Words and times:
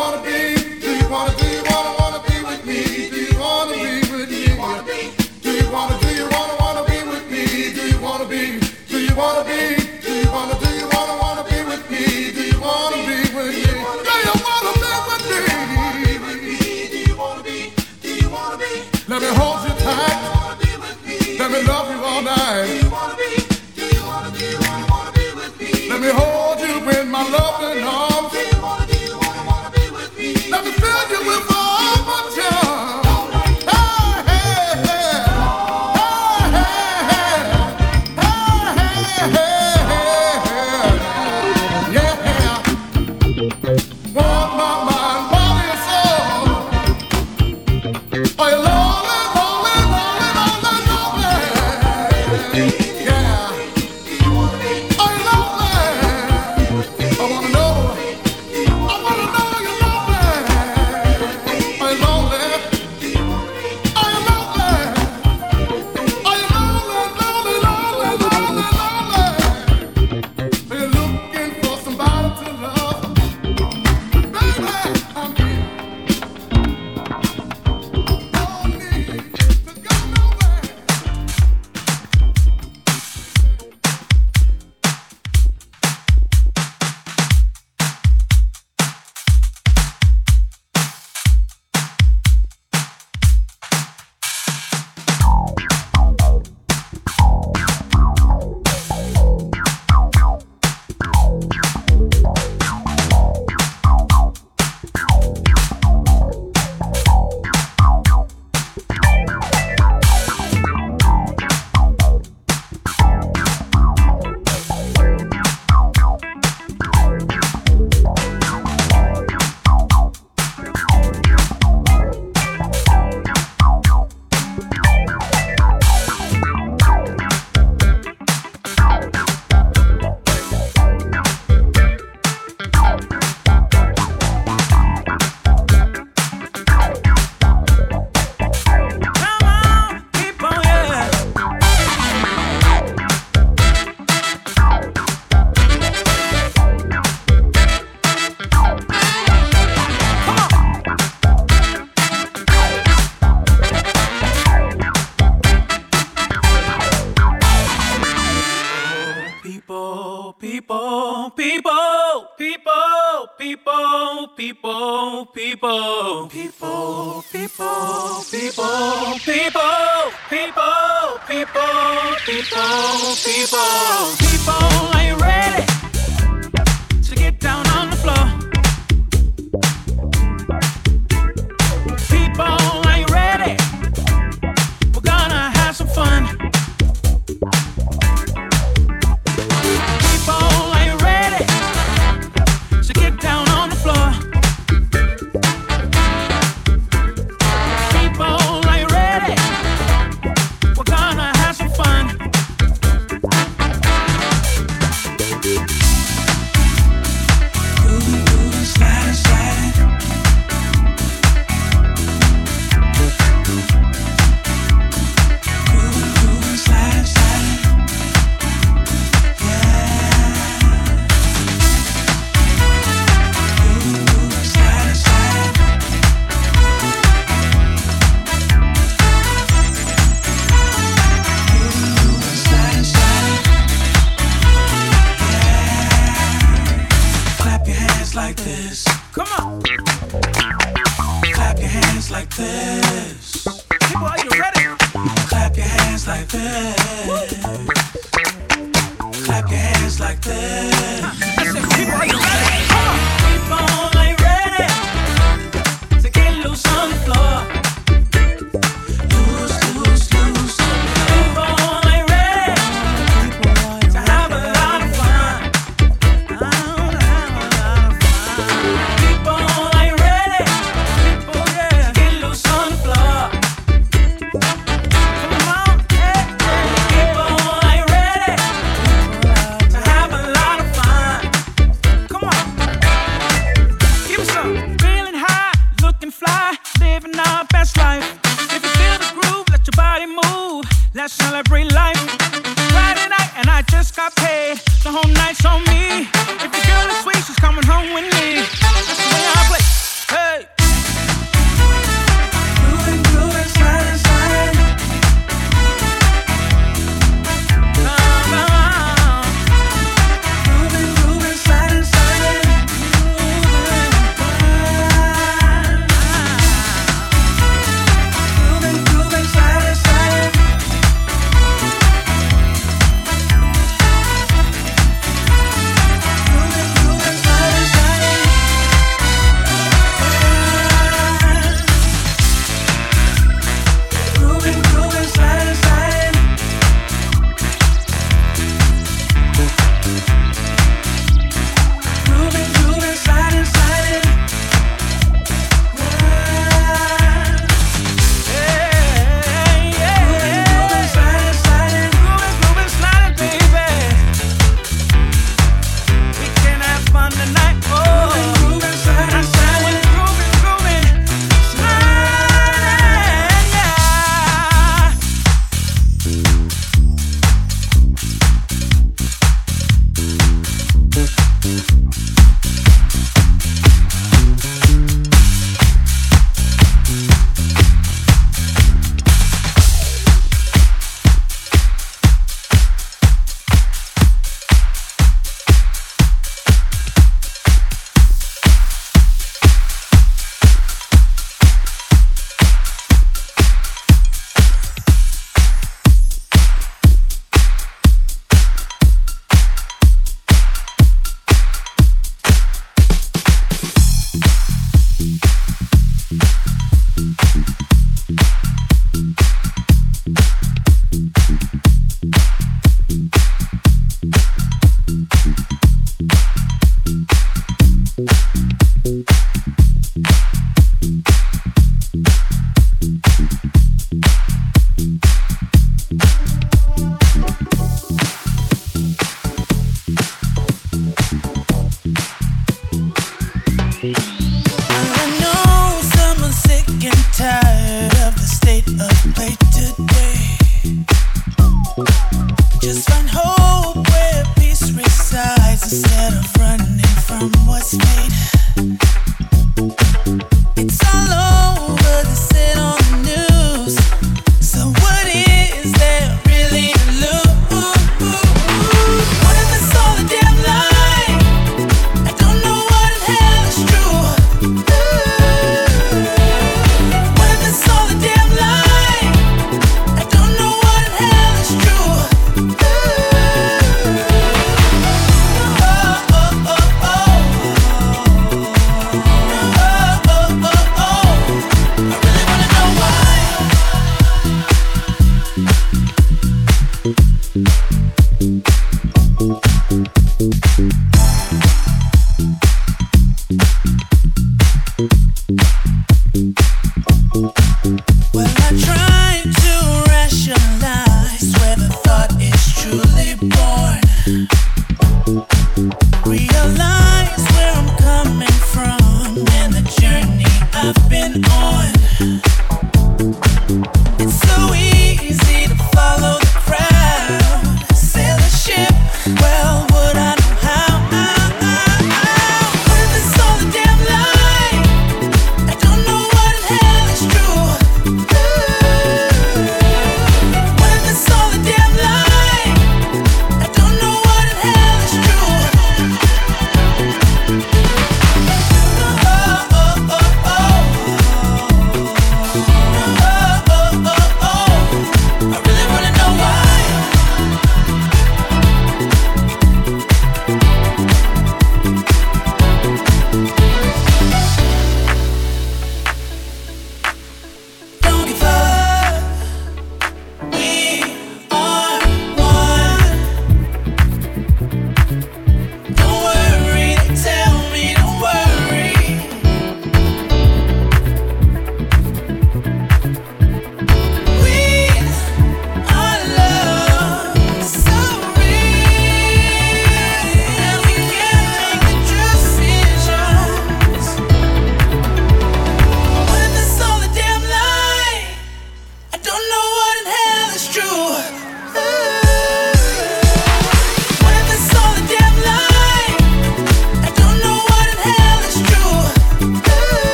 Wanna 0.00 0.29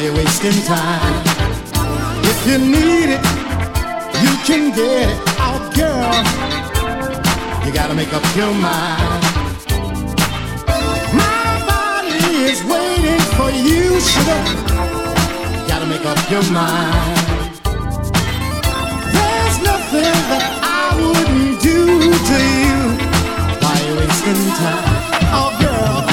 Why 0.00 0.06
you 0.06 0.14
wasting 0.14 0.62
time? 0.64 1.24
If 2.24 2.46
you 2.46 2.56
need 2.56 3.10
it, 3.16 3.22
you 4.24 4.32
can 4.48 4.74
get 4.74 5.10
it. 5.10 5.18
Oh, 5.36 5.60
girl, 5.76 6.14
you 7.66 7.70
gotta 7.70 7.92
make 7.94 8.10
up 8.14 8.24
your 8.34 8.50
mind. 8.54 9.22
My 11.12 11.52
body 11.68 12.16
is 12.48 12.64
waiting 12.64 13.20
for 13.36 13.50
you, 13.50 14.00
sugar. 14.00 14.40
You 15.52 15.68
gotta 15.68 15.84
make 15.84 16.06
up 16.06 16.30
your 16.30 16.44
mind. 16.50 17.60
There's 19.12 19.56
nothing 19.60 20.16
that 20.32 20.48
I 20.64 20.96
wouldn't 20.96 21.60
do 21.60 21.84
to 22.30 22.38
you. 22.64 22.76
Why 23.60 23.76
you 23.86 23.96
wasting 24.00 24.48
time? 24.56 24.82
Oh, 25.36 25.50
girl. 25.60 26.09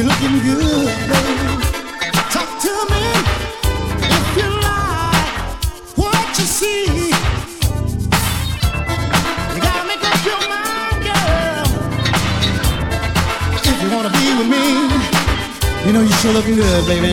You're 0.00 0.08
looking 0.08 0.40
good, 0.40 0.86
baby. 1.12 1.60
Talk 2.32 2.48
to 2.64 2.72
me 2.88 3.04
if 4.00 4.26
you 4.34 4.48
like 4.64 5.28
what 5.94 6.38
you 6.38 6.46
see. 6.48 7.12
You 9.52 9.60
gotta 9.60 9.84
make 9.84 10.00
up 10.00 10.16
your 10.24 10.40
mind, 10.48 11.04
girl. 11.04 11.68
If 13.60 13.76
you 13.82 13.88
wanna 13.94 14.08
be 14.08 14.24
with 14.40 14.48
me, 14.48 14.64
you 15.84 15.92
know 15.92 16.00
you 16.00 16.12
sure 16.22 16.32
looking 16.32 16.56
good, 16.56 16.86
baby. 16.86 17.12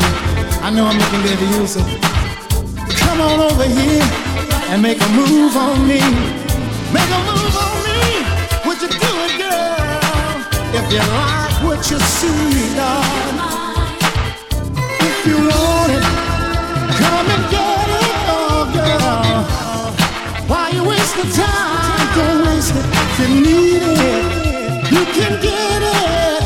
I 0.63 0.69
know 0.71 0.85
I'm 0.87 0.97
looking 0.97 1.23
good 1.23 1.39
to 1.39 1.45
you, 1.45 1.67
so 1.67 1.81
come 3.01 3.19
on 3.19 3.51
over 3.51 3.65
here 3.65 4.07
and 4.71 4.81
make 4.81 5.01
a 5.01 5.09
move 5.09 5.57
on 5.57 5.85
me. 5.85 5.99
Make 6.95 7.11
a 7.11 7.19
move 7.27 7.57
on 7.67 7.83
me. 7.83 8.23
Would 8.65 8.81
you 8.81 8.87
do 8.87 9.09
it, 9.27 9.33
girl? 9.43 10.79
If 10.79 10.93
you 10.93 10.99
like 10.99 11.46
what 11.63 11.89
you 11.89 11.99
see, 11.99 12.75
darling. 12.75 13.39
If 14.99 15.25
you 15.25 15.37
want 15.37 15.91
it, 15.97 16.03
come 17.01 17.27
and 17.35 17.43
get 17.51 17.87
it, 18.03 18.15
oh 18.29 18.69
girl. 18.73 19.43
Why 20.47 20.69
you 20.69 20.83
waste 20.83 21.15
the 21.15 21.27
time? 21.33 22.07
Don't 22.15 22.45
waste 22.47 22.75
it. 22.75 22.85
If 22.85 23.19
you 23.19 23.29
need 23.41 23.83
it, 23.83 24.23
you 24.91 25.03
can 25.17 25.33
get 25.41 25.81
it. 25.81 26.43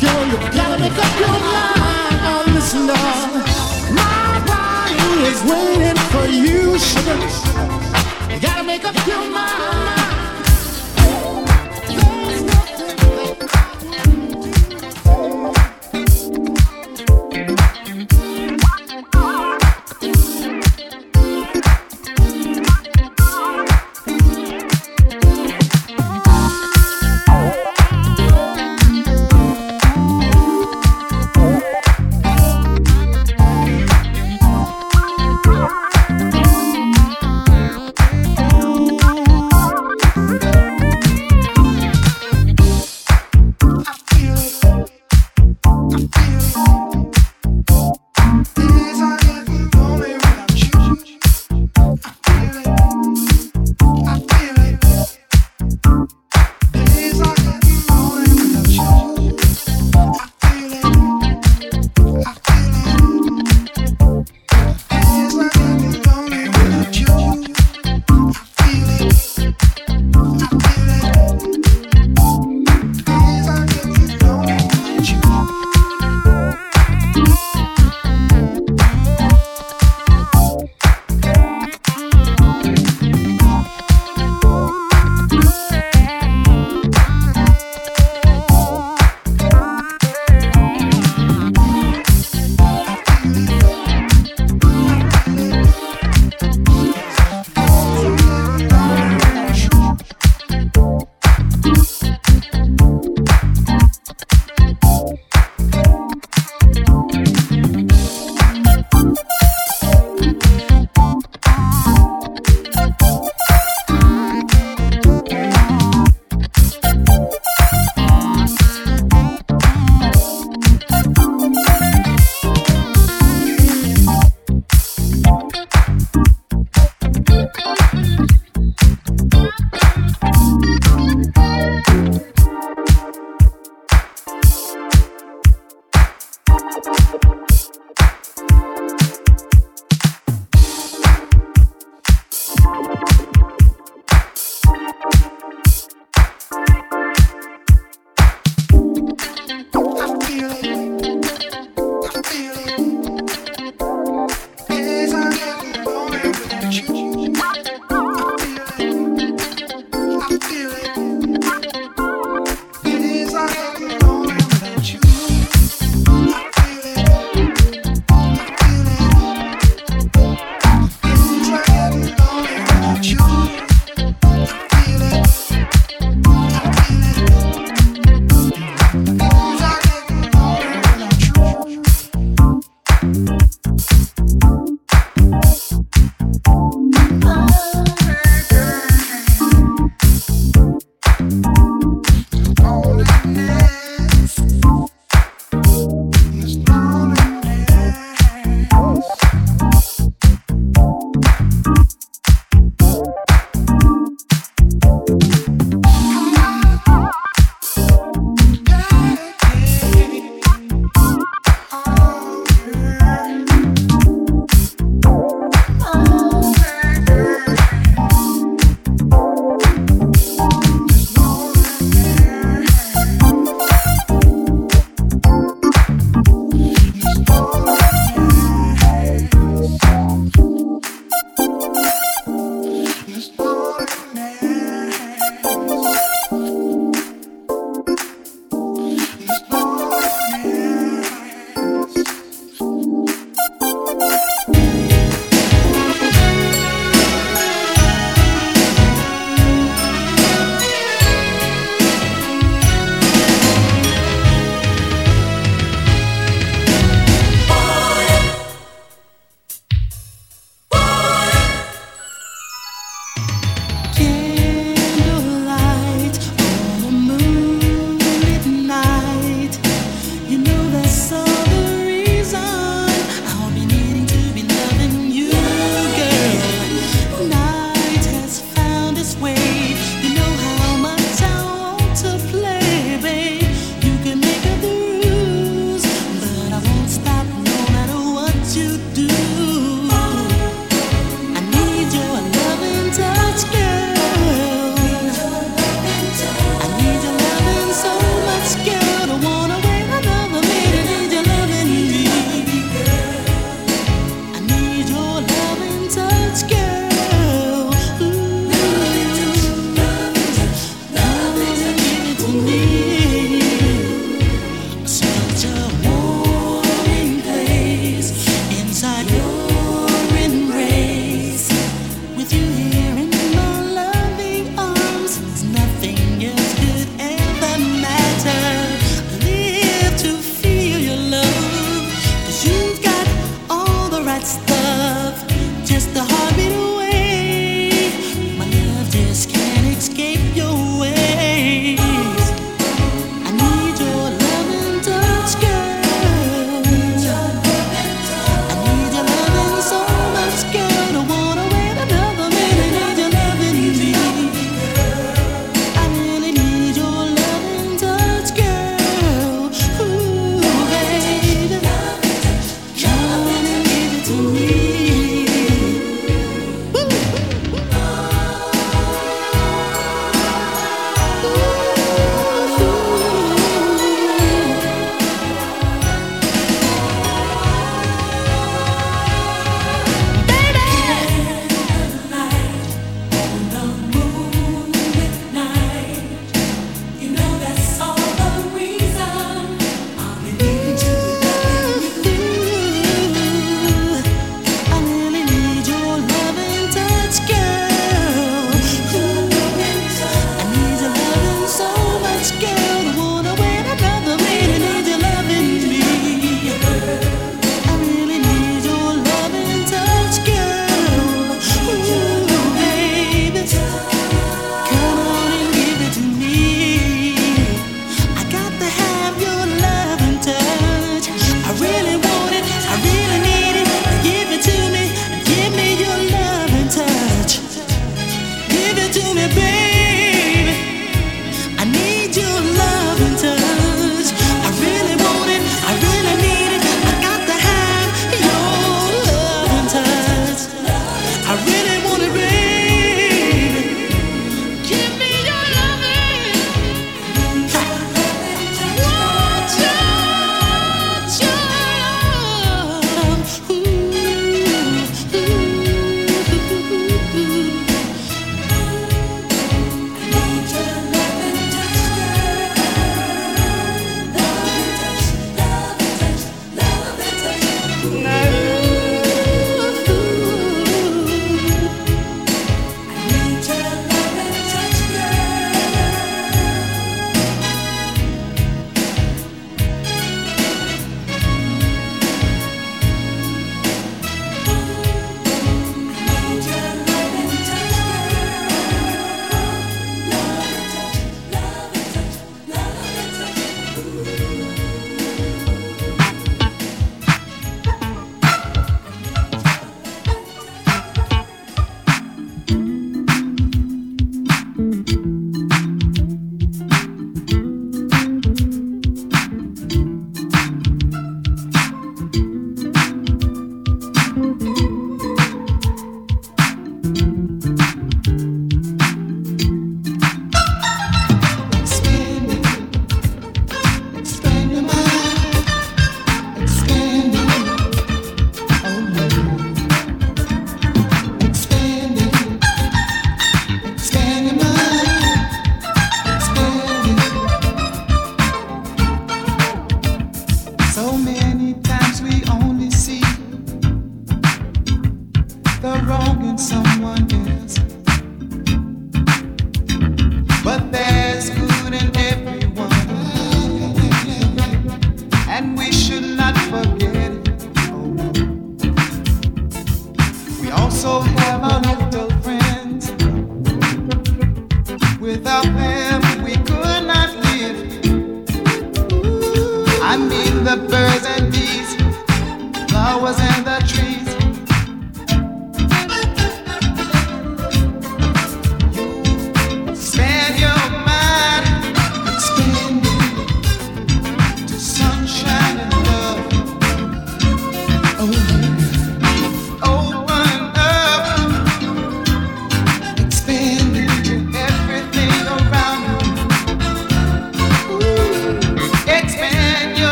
Girl, 0.00 0.24
you 0.30 0.38
gotta 0.52 0.78
make 0.78 0.98
up 1.04 1.14
your 1.18 1.38
mind. 1.54 2.18
Oh, 2.30 2.44
listen, 2.54 2.86
darling. 2.86 3.46
My 3.94 4.40
body 4.46 5.08
is 5.30 5.40
waiting 5.50 5.98
for 6.12 6.26
you, 6.26 6.78
sugar. 6.78 7.18
You 8.32 8.40
gotta 8.40 8.62
make 8.62 8.84
up 8.84 8.94
your 9.06 9.30
mind. 9.30 10.03